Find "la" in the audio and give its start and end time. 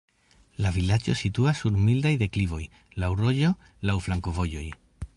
0.65-0.71